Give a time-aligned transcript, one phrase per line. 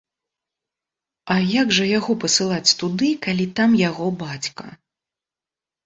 [1.35, 4.65] А як жа яго пасылаць туды, калі там яго бацька.